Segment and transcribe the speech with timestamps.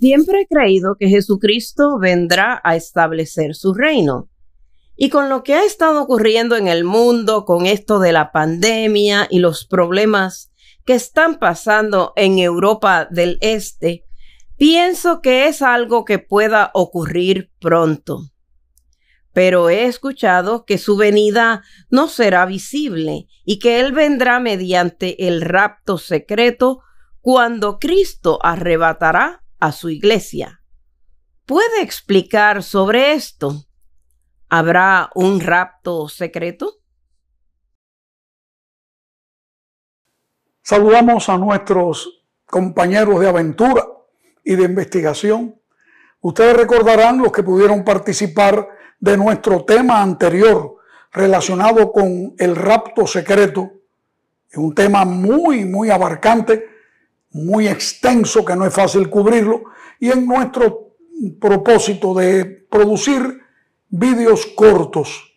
[0.00, 4.30] Siempre he creído que Jesucristo vendrá a establecer su reino.
[4.96, 9.28] Y con lo que ha estado ocurriendo en el mundo, con esto de la pandemia
[9.30, 10.50] y los problemas
[10.86, 14.06] que están pasando en Europa del Este,
[14.56, 18.22] pienso que es algo que pueda ocurrir pronto.
[19.34, 25.42] Pero he escuchado que su venida no será visible y que Él vendrá mediante el
[25.42, 26.80] rapto secreto
[27.20, 30.62] cuando Cristo arrebatará a su iglesia.
[31.46, 33.66] ¿Puede explicar sobre esto?
[34.48, 36.76] ¿Habrá un rapto secreto?
[40.62, 43.86] Saludamos a nuestros compañeros de aventura
[44.44, 45.60] y de investigación.
[46.20, 50.76] Ustedes recordarán los que pudieron participar de nuestro tema anterior
[51.12, 53.72] relacionado con el rapto secreto.
[54.54, 56.69] Un tema muy, muy abarcante,
[57.32, 59.64] muy extenso, que no es fácil cubrirlo.
[59.98, 60.94] Y en nuestro
[61.40, 63.40] propósito de producir
[63.88, 65.30] vídeos cortos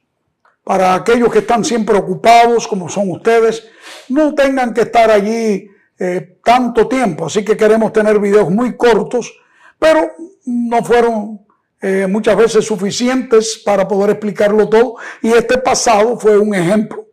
[0.64, 3.68] para aquellos que están siempre ocupados, como son ustedes,
[4.10, 7.26] no tengan que estar allí eh, tanto tiempo.
[7.26, 9.34] Así que queremos tener videos muy cortos,
[9.78, 10.12] pero
[10.46, 11.42] no fueron
[11.82, 14.96] eh, muchas veces suficientes para poder explicarlo todo.
[15.22, 17.08] Y este pasado fue un ejemplo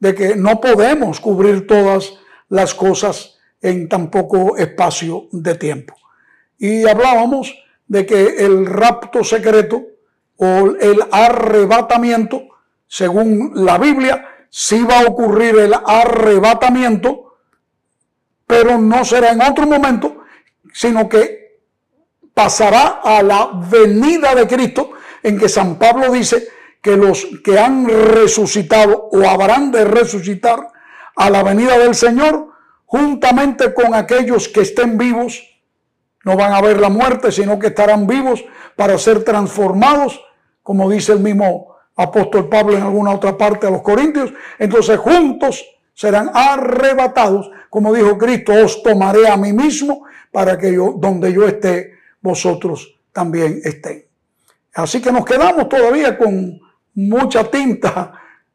[0.00, 2.14] de que no podemos cubrir todas
[2.48, 5.94] las cosas en tan poco espacio de tiempo.
[6.58, 7.54] Y hablábamos
[7.86, 9.82] de que el rapto secreto
[10.36, 12.48] o el arrebatamiento,
[12.86, 17.36] según la Biblia, sí va a ocurrir el arrebatamiento,
[18.46, 20.24] pero no será en otro momento,
[20.72, 21.60] sino que
[22.32, 24.92] pasará a la venida de Cristo,
[25.22, 26.48] en que San Pablo dice
[26.80, 30.68] que los que han resucitado o habrán de resucitar
[31.16, 32.49] a la venida del Señor,
[32.90, 35.40] juntamente con aquellos que estén vivos,
[36.24, 40.20] no van a ver la muerte, sino que estarán vivos para ser transformados
[40.62, 44.32] como dice el mismo apóstol Pablo en alguna otra parte a los Corintios.
[44.58, 45.64] Entonces juntos
[45.94, 51.46] serán arrebatados, como dijo Cristo, os tomaré a mí mismo para que yo, donde yo
[51.46, 54.04] esté, vosotros también estén.
[54.74, 56.60] Así que nos quedamos todavía con
[56.94, 58.12] mucha tinta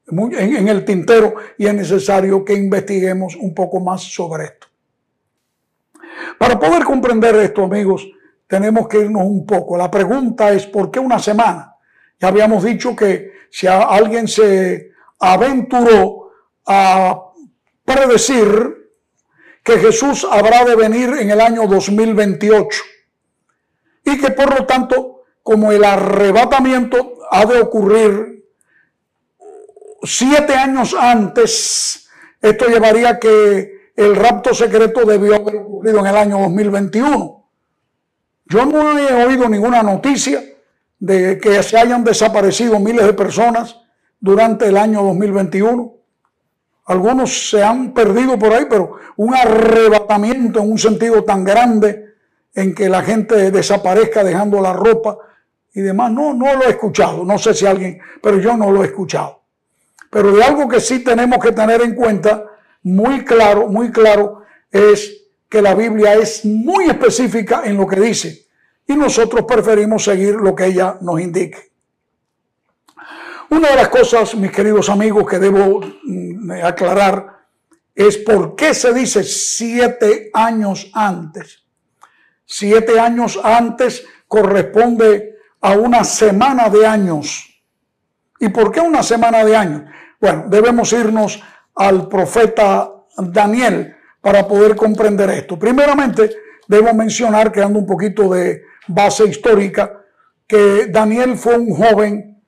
[0.08, 4.68] en, el tintero y es necesario que investiguemos un poco más sobre esto.
[6.38, 8.08] Para poder comprender esto, amigos,
[8.48, 9.78] tenemos que irnos un poco.
[9.78, 11.76] La pregunta es, ¿por qué una semana?
[12.20, 16.32] Ya habíamos dicho que si alguien se aventuró
[16.66, 17.22] a
[17.84, 18.76] predecir
[19.64, 22.84] que Jesús habrá de venir en el año 2028
[24.06, 28.35] y que por lo tanto, como el arrebatamiento ha de ocurrir
[30.04, 32.10] siete años antes,
[32.42, 37.50] esto llevaría que el rapto secreto debió haber ocurrido en el año 2021.
[38.48, 40.44] Yo no he oído ninguna noticia
[41.00, 43.80] de que se hayan desaparecido miles de personas
[44.20, 45.94] durante el año 2021.
[46.88, 52.06] Algunos se han perdido por ahí, pero un arrebatamiento en un sentido tan grande
[52.54, 55.18] en que la gente desaparezca dejando la ropa
[55.74, 57.26] y demás, no, no lo he escuchado.
[57.26, 59.45] No sé si alguien, pero yo no lo he escuchado.
[60.16, 62.46] Pero de algo que sí tenemos que tener en cuenta,
[62.84, 68.48] muy claro, muy claro, es que la Biblia es muy específica en lo que dice
[68.88, 71.74] y nosotros preferimos seguir lo que ella nos indique.
[73.50, 77.48] Una de las cosas, mis queridos amigos, que debo mm, aclarar
[77.94, 81.66] es por qué se dice siete años antes.
[82.46, 87.50] Siete años antes corresponde a una semana de años.
[88.40, 89.95] ¿Y por qué una semana de años?
[90.20, 91.42] Bueno, debemos irnos
[91.76, 95.58] al profeta Daniel para poder comprender esto.
[95.60, 96.32] Primeramente,
[96.68, 100.02] debo mencionar, creando un poquito de base histórica,
[100.48, 102.42] que Daniel fue un joven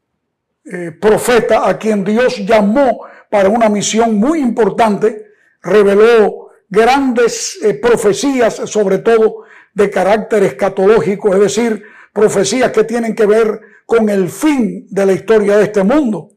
[0.66, 5.28] eh, profeta a quien Dios llamó para una misión muy importante,
[5.62, 9.44] reveló grandes eh, profecías, sobre todo
[9.74, 15.14] de carácter escatológico, es decir, profecías que tienen que ver con el fin de la
[15.14, 16.31] historia de este mundo.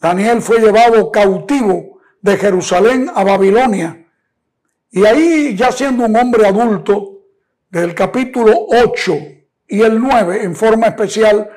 [0.00, 4.06] Daniel fue llevado cautivo de Jerusalén a Babilonia
[4.90, 7.10] y ahí ya siendo un hombre adulto,
[7.70, 9.16] del capítulo 8
[9.68, 11.48] y el 9 en forma especial,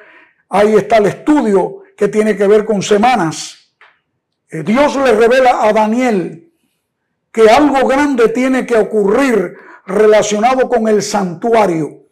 [0.50, 3.74] ahí está el estudio que tiene que ver con semanas.
[4.51, 6.51] Eh, Dios le revela a Daniel
[7.31, 9.56] que algo grande tiene que ocurrir
[9.88, 12.04] relacionado con el santuario.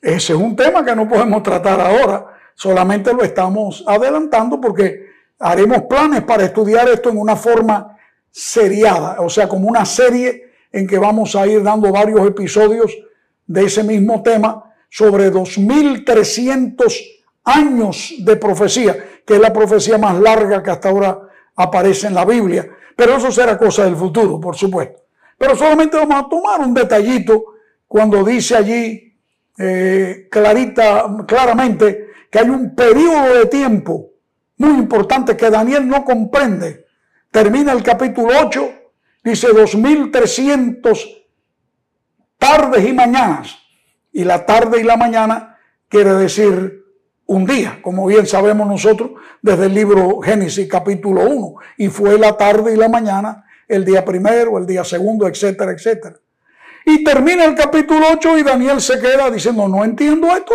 [0.00, 5.11] Ese es un tema que no podemos tratar ahora, solamente lo estamos adelantando porque
[5.42, 7.98] haremos planes para estudiar esto en una forma
[8.30, 12.96] seriada, o sea, como una serie en que vamos a ir dando varios episodios
[13.46, 17.02] de ese mismo tema sobre 2300
[17.44, 18.96] años de profecía,
[19.26, 21.20] que es la profecía más larga que hasta ahora
[21.56, 22.68] aparece en la Biblia.
[22.96, 25.02] Pero eso será cosa del futuro, por supuesto.
[25.36, 27.44] Pero solamente vamos a tomar un detallito
[27.88, 29.18] cuando dice allí
[29.58, 34.11] eh, clarita, claramente que hay un periodo de tiempo
[34.62, 36.86] muy importante que Daniel no comprende.
[37.32, 38.70] Termina el capítulo 8,
[39.24, 41.26] dice 2300
[42.38, 43.58] tardes y mañanas.
[44.12, 46.84] Y la tarde y la mañana quiere decir
[47.26, 51.54] un día, como bien sabemos nosotros desde el libro Génesis capítulo 1.
[51.78, 56.16] Y fue la tarde y la mañana, el día primero, el día segundo, etcétera, etcétera.
[56.86, 60.54] Y termina el capítulo 8 y Daniel se queda diciendo, no entiendo esto.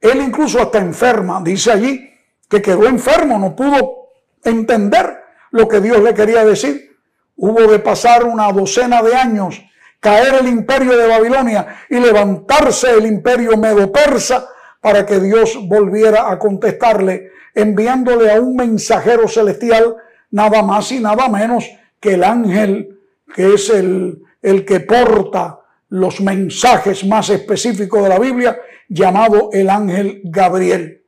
[0.00, 2.11] Él incluso hasta enferma, dice allí,
[2.52, 4.10] que quedó enfermo, no pudo
[4.44, 5.20] entender
[5.52, 6.94] lo que Dios le quería decir.
[7.34, 9.62] Hubo de pasar una docena de años,
[10.00, 14.50] caer el imperio de Babilonia y levantarse el imperio medo-persa
[14.82, 19.96] para que Dios volviera a contestarle, enviándole a un mensajero celestial,
[20.30, 21.64] nada más y nada menos
[21.98, 23.00] que el ángel,
[23.34, 28.58] que es el, el que porta los mensajes más específicos de la Biblia,
[28.90, 31.01] llamado el ángel Gabriel.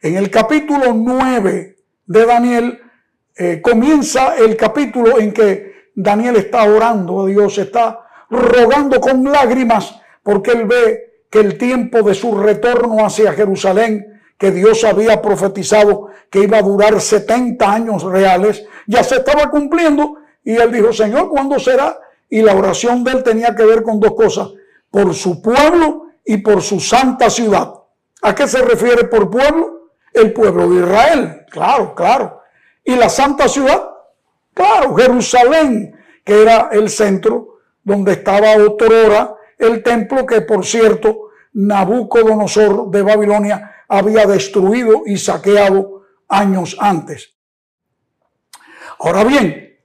[0.00, 2.80] En el capítulo 9 de Daniel
[3.36, 10.00] eh, comienza el capítulo en que Daniel está orando a Dios, está rogando con lágrimas
[10.22, 16.10] porque él ve que el tiempo de su retorno hacia Jerusalén, que Dios había profetizado
[16.30, 21.28] que iba a durar 70 años reales, ya se estaba cumpliendo y él dijo, Señor,
[21.28, 21.98] ¿cuándo será?
[22.30, 24.48] Y la oración de él tenía que ver con dos cosas,
[24.90, 27.74] por su pueblo y por su santa ciudad.
[28.22, 29.77] ¿A qué se refiere por pueblo?
[30.12, 32.42] El pueblo de Israel, claro, claro.
[32.84, 33.88] Y la santa ciudad,
[34.54, 42.90] claro, Jerusalén, que era el centro donde estaba otrora el templo que, por cierto, Nabucodonosor
[42.90, 47.34] de Babilonia había destruido y saqueado años antes.
[49.00, 49.78] Ahora bien,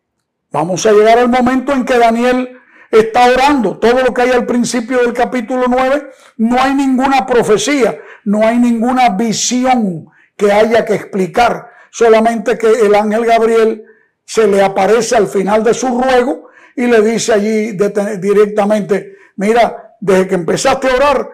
[0.51, 2.59] vamos a llegar al momento en que Daniel
[2.91, 3.79] está orando.
[3.79, 8.57] Todo lo que hay al principio del capítulo 9, no hay ninguna profecía, no hay
[8.57, 13.85] ninguna visión, que haya que explicar, solamente que el ángel Gabriel
[14.25, 17.77] se le aparece al final de su ruego y le dice allí
[18.19, 21.29] directamente, mira, desde que empezaste a orar,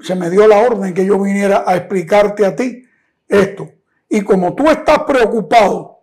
[0.00, 2.84] se me dio la orden que yo viniera a explicarte a ti
[3.28, 3.70] esto.
[4.08, 6.00] Y como tú estás preocupado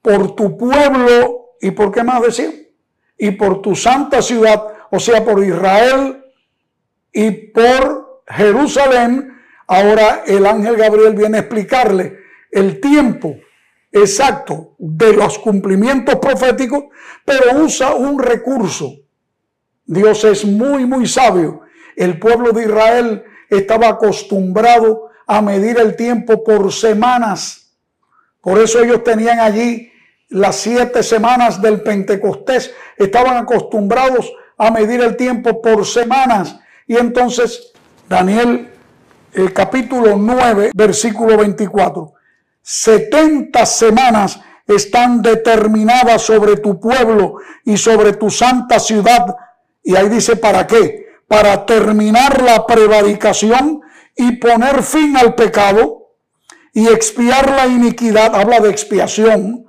[0.00, 2.74] por tu pueblo y por qué más decir,
[3.16, 6.24] y por tu santa ciudad, o sea, por Israel
[7.12, 9.33] y por Jerusalén,
[9.66, 12.18] Ahora el ángel Gabriel viene a explicarle
[12.50, 13.36] el tiempo
[13.90, 16.84] exacto de los cumplimientos proféticos,
[17.24, 18.92] pero usa un recurso.
[19.86, 21.62] Dios es muy, muy sabio.
[21.96, 27.76] El pueblo de Israel estaba acostumbrado a medir el tiempo por semanas.
[28.40, 29.90] Por eso ellos tenían allí
[30.28, 32.74] las siete semanas del Pentecostés.
[32.96, 36.58] Estaban acostumbrados a medir el tiempo por semanas.
[36.86, 37.72] Y entonces
[38.08, 38.73] Daniel
[39.34, 42.12] el capítulo 9, versículo 24.
[42.62, 49.36] 70 semanas están determinadas sobre tu pueblo y sobre tu santa ciudad.
[49.82, 51.06] Y ahí dice, ¿para qué?
[51.28, 53.82] Para terminar la prevaricación
[54.16, 56.12] y poner fin al pecado
[56.72, 59.66] y expiar la iniquidad, habla de expiación,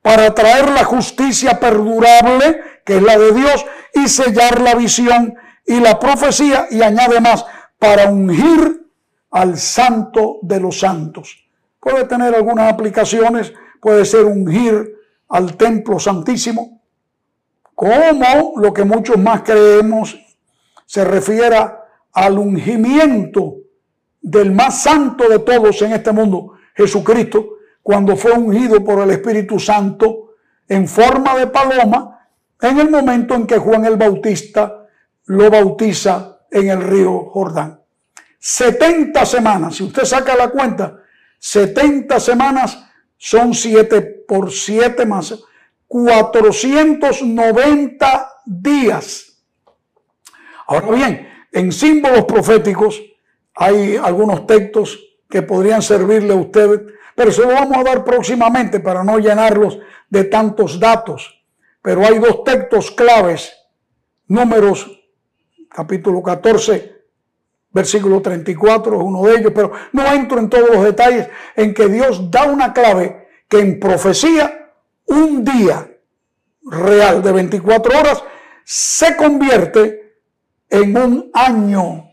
[0.00, 5.34] para traer la justicia perdurable, que es la de Dios, y sellar la visión
[5.66, 7.44] y la profecía, y añade más,
[7.78, 8.87] para ungir
[9.30, 11.48] al santo de los santos.
[11.80, 14.96] Puede tener algunas aplicaciones, puede ser ungir
[15.28, 16.82] al templo santísimo,
[17.74, 20.18] como lo que muchos más creemos
[20.86, 21.56] se refiere
[22.12, 23.58] al ungimiento
[24.20, 29.58] del más santo de todos en este mundo, Jesucristo, cuando fue ungido por el Espíritu
[29.58, 30.34] Santo
[30.66, 32.28] en forma de paloma,
[32.60, 34.86] en el momento en que Juan el Bautista
[35.26, 37.80] lo bautiza en el río Jordán.
[38.38, 41.02] 70 semanas, si usted saca la cuenta,
[41.38, 42.78] 70 semanas
[43.16, 45.34] son 7 por 7 más
[45.86, 49.42] 490 días.
[50.66, 53.00] Ahora bien, en símbolos proféticos
[53.54, 58.80] hay algunos textos que podrían servirle a usted, pero se lo vamos a dar próximamente
[58.80, 59.78] para no llenarlos
[60.08, 61.42] de tantos datos.
[61.82, 63.52] Pero hay dos textos claves,
[64.26, 64.94] números
[65.70, 66.97] capítulo 14,
[67.70, 71.88] Versículo 34 es uno de ellos, pero no entro en todos los detalles en que
[71.88, 74.72] Dios da una clave que en profecía
[75.06, 75.90] un día
[76.62, 78.22] real de 24 horas
[78.64, 80.16] se convierte
[80.70, 82.10] en un año.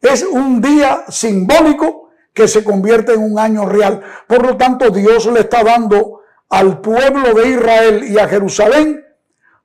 [0.00, 4.02] Es un día simbólico que se convierte en un año real.
[4.26, 9.04] Por lo tanto, Dios le está dando al pueblo de Israel y a Jerusalén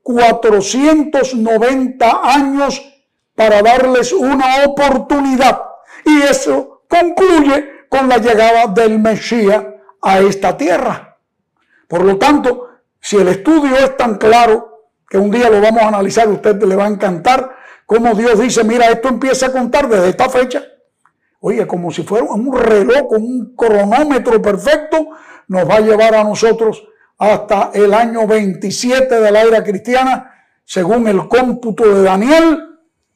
[0.03, 2.98] 490 años
[3.39, 5.61] para darles una oportunidad.
[6.03, 9.63] Y eso concluye con la llegada del Mesías
[10.01, 11.17] a esta tierra.
[11.87, 12.67] Por lo tanto,
[12.99, 16.75] si el estudio es tan claro que un día lo vamos a analizar, usted le
[16.75, 17.55] va a encantar
[17.85, 20.61] cómo Dios dice, mira, esto empieza a contar desde esta fecha.
[21.39, 25.11] Oye, como si fuera un reloj con un cronómetro perfecto,
[25.47, 26.85] nos va a llevar a nosotros
[27.17, 30.29] hasta el año 27 de la era cristiana,
[30.65, 32.68] según el cómputo de Daniel,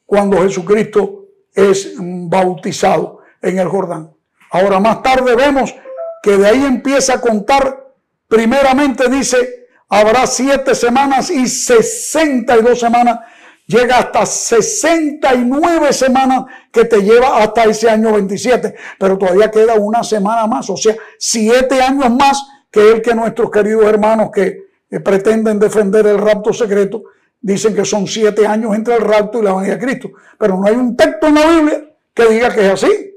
[0.06, 4.12] cuando Jesucristo es bautizado en el Jordán.
[4.50, 5.74] Ahora más tarde vemos
[6.22, 7.92] que de ahí empieza a contar,
[8.28, 13.20] primeramente dice, habrá siete semanas y 62 semanas,
[13.66, 20.02] llega hasta 69 semanas que te lleva hasta ese año 27, pero todavía queda una
[20.02, 24.64] semana más, o sea, siete años más que el que nuestros queridos hermanos que
[25.00, 27.02] pretenden defender el rapto secreto
[27.44, 30.10] dicen que son siete años entre el rapto y la venida de Cristo.
[30.38, 31.84] Pero no hay un texto en la Biblia
[32.14, 33.14] que diga que es así.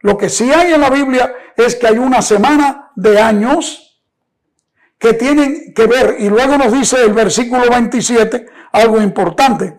[0.00, 4.02] Lo que sí hay en la Biblia es que hay una semana de años
[4.98, 9.76] que tienen que ver, y luego nos dice el versículo 27 algo importante.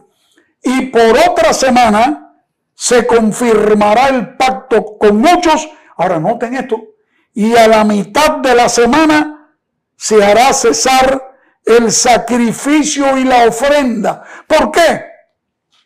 [0.62, 2.36] Y por otra semana
[2.74, 5.70] se confirmará el pacto con muchos.
[5.98, 6.82] Ahora noten esto.
[7.34, 9.56] Y a la mitad de la semana
[9.98, 11.33] se hará cesar
[11.66, 14.24] el sacrificio y la ofrenda.
[14.48, 15.06] ¿Por qué?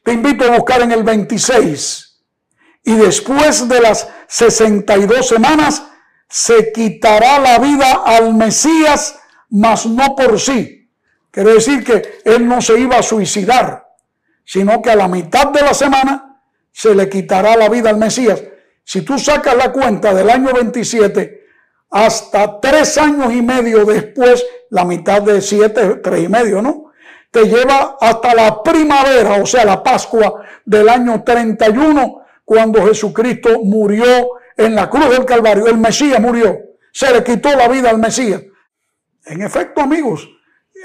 [0.03, 2.21] Te invito a buscar en el 26.
[2.83, 5.83] Y después de las 62 semanas
[6.29, 9.19] se quitará la vida al Mesías,
[9.49, 10.89] mas no por sí.
[11.29, 13.85] Quiere decir que él no se iba a suicidar,
[14.43, 16.41] sino que a la mitad de la semana
[16.71, 18.41] se le quitará la vida al Mesías.
[18.83, 21.36] Si tú sacas la cuenta del año 27
[21.89, 26.91] hasta tres años y medio después, la mitad de siete, tres y medio, ¿no?
[27.31, 34.29] Te lleva hasta la primavera, o sea, la Pascua del año 31, cuando Jesucristo murió
[34.55, 35.67] en la cruz del Calvario.
[35.67, 36.57] El Mesías murió.
[36.91, 38.41] Se le quitó la vida al Mesías.
[39.25, 40.27] En efecto, amigos,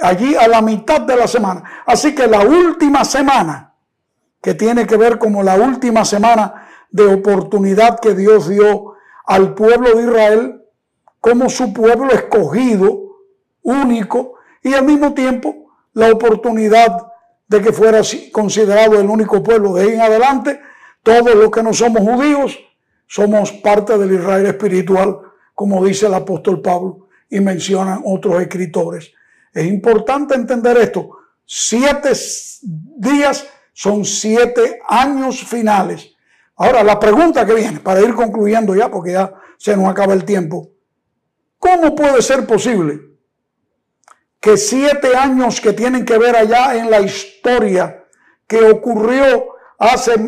[0.01, 1.63] allí a la mitad de la semana.
[1.87, 3.75] Así que la última semana,
[4.43, 8.95] que tiene que ver como la última semana de oportunidad que Dios dio
[9.25, 10.62] al pueblo de Israel,
[11.23, 13.01] como su pueblo escogido,
[13.63, 17.07] único, y al mismo tiempo la oportunidad
[17.47, 18.01] de que fuera
[18.33, 20.61] considerado el único pueblo de ahí en adelante,
[21.05, 22.59] todos los que no somos judíos
[23.07, 25.21] somos parte del Israel espiritual,
[25.55, 29.13] como dice el apóstol Pablo y mencionan otros escritores.
[29.55, 31.19] Es importante entender esto.
[31.45, 32.15] Siete
[32.97, 36.17] días son siete años finales.
[36.57, 40.25] Ahora, la pregunta que viene, para ir concluyendo ya, porque ya se nos acaba el
[40.25, 40.73] tiempo.
[41.63, 43.01] ¿Cómo puede ser posible
[44.41, 48.05] que siete años que tienen que ver allá en la historia
[48.49, 49.47] que ocurrió
[49.79, 50.19] hace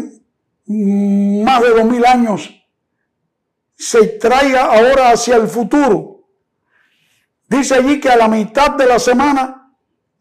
[0.67, 2.55] más de dos mil años
[3.75, 6.29] se traiga ahora hacia el futuro?
[7.49, 9.75] Dice allí que a la mitad de la semana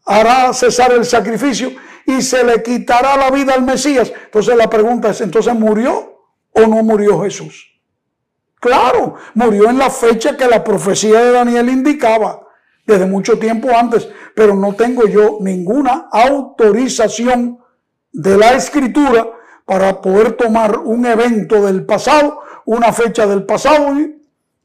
[0.04, 1.70] hará cesar el sacrificio
[2.06, 4.12] y se le quitará la vida al Mesías.
[4.24, 7.73] Entonces la pregunta es, ¿entonces murió o no murió Jesús?
[8.64, 12.48] Claro, murió en la fecha que la profecía de Daniel indicaba,
[12.86, 17.58] desde mucho tiempo antes, pero no tengo yo ninguna autorización
[18.10, 19.28] de la escritura
[19.66, 24.18] para poder tomar un evento del pasado, una fecha del pasado y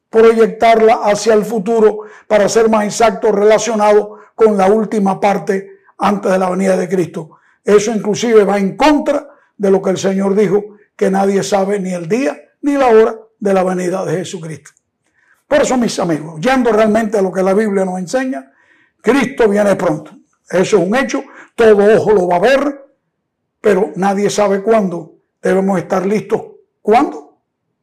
[0.10, 6.40] proyectarla hacia el futuro para ser más exacto relacionado con la última parte antes de
[6.40, 7.32] la venida de Cristo.
[7.66, 9.28] Eso inclusive va en contra
[9.58, 10.64] de lo que el Señor dijo,
[10.96, 14.72] que nadie sabe ni el día ni la hora de la venida de Jesucristo.
[15.48, 18.52] Por eso, mis amigos, yendo realmente a lo que la Biblia nos enseña,
[19.02, 20.12] Cristo viene pronto.
[20.50, 21.24] Eso es un hecho,
[21.56, 22.86] todo ojo lo va a ver,
[23.62, 25.16] pero nadie sabe cuándo.
[25.42, 26.42] Debemos estar listos.
[26.82, 27.38] ¿Cuándo?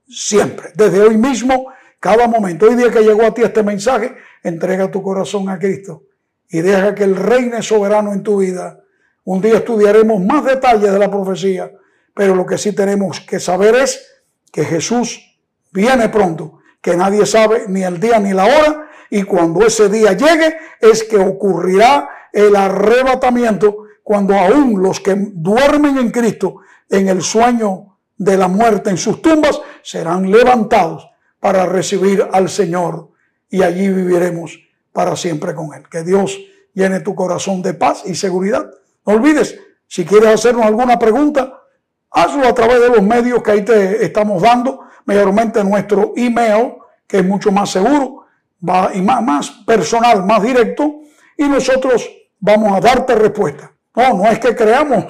[0.08, 1.66] Siempre, desde hoy mismo,
[1.98, 2.66] cada momento.
[2.66, 6.04] Hoy día que llegó a ti este mensaje, entrega tu corazón a Cristo
[6.48, 8.80] y deja que el reine soberano en tu vida.
[9.24, 11.72] Un día estudiaremos más detalles de la profecía,
[12.14, 14.06] pero lo que sí tenemos que saber es
[14.52, 15.35] que Jesús
[15.76, 20.14] viene pronto, que nadie sabe ni el día ni la hora, y cuando ese día
[20.14, 26.56] llegue es que ocurrirá el arrebatamiento, cuando aún los que duermen en Cristo
[26.88, 33.10] en el sueño de la muerte en sus tumbas serán levantados para recibir al Señor
[33.50, 34.58] y allí viviremos
[34.92, 35.82] para siempre con Él.
[35.90, 36.38] Que Dios
[36.72, 38.70] llene tu corazón de paz y seguridad.
[39.04, 41.62] No olvides, Si quieres hacernos alguna pregunta,
[42.10, 46.74] hazlo a través de los medios que ahí te estamos dando, mayormente nuestro email,
[47.06, 48.26] que es mucho más seguro
[48.68, 51.00] va, y más, más personal, más directo,
[51.36, 52.08] y nosotros
[52.38, 53.72] vamos a darte respuesta.
[53.94, 55.06] No, no es que creamos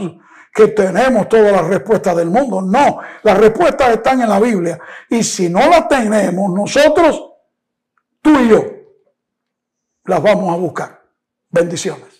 [0.54, 2.62] que tenemos todas las respuestas del mundo.
[2.62, 4.78] No, las respuestas están en la Biblia.
[5.10, 7.30] Y si no las tenemos, nosotros,
[8.22, 8.64] tú y yo,
[10.04, 11.02] las vamos a buscar.
[11.50, 12.15] Bendiciones.